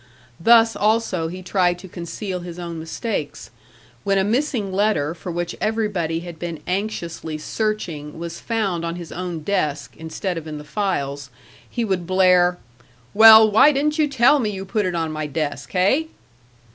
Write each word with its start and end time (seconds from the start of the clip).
Thus 0.39 0.75
also 0.75 1.27
he 1.27 1.43
tried 1.43 1.77
to 1.77 1.87
conceal 1.87 2.39
his 2.39 2.57
own 2.57 2.79
mistakes; 2.79 3.51
when 4.03 4.17
a 4.17 4.23
missing 4.23 4.73
letter 4.73 5.13
for 5.13 5.31
which 5.31 5.55
everybody 5.61 6.21
had 6.21 6.39
been 6.39 6.59
anxiously 6.65 7.37
searching 7.37 8.17
was 8.17 8.39
found 8.39 8.83
on 8.83 8.95
his 8.95 9.11
own 9.11 9.41
desk, 9.43 9.93
instead 9.95 10.39
of 10.39 10.47
in 10.47 10.57
the 10.57 10.63
files, 10.63 11.29
he 11.69 11.85
would 11.85 12.07
blare, 12.07 12.57
"Well, 13.13 13.51
why 13.51 13.71
didn't 13.71 13.99
you 13.99 14.07
tell 14.07 14.39
me 14.39 14.49
you 14.49 14.65
put 14.65 14.87
it 14.87 14.95
on 14.95 15.11
my 15.11 15.27
desk, 15.27 15.71
heh?" 15.73 16.05